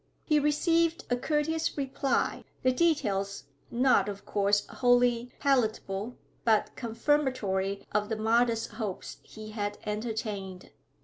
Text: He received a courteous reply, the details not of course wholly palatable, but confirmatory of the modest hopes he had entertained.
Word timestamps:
He 0.25 0.39
received 0.39 1.05
a 1.11 1.15
courteous 1.15 1.77
reply, 1.77 2.43
the 2.63 2.71
details 2.71 3.43
not 3.69 4.09
of 4.09 4.25
course 4.25 4.65
wholly 4.65 5.31
palatable, 5.39 6.17
but 6.43 6.71
confirmatory 6.75 7.85
of 7.91 8.09
the 8.09 8.17
modest 8.17 8.71
hopes 8.71 9.17
he 9.21 9.51
had 9.51 9.77
entertained. 9.85 10.71